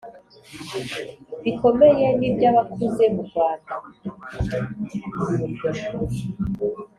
bikomeye 1.43 2.05
ni 2.17 2.25
iby 2.29 2.43
abakuze 2.51 3.03
murwanda 3.15 3.73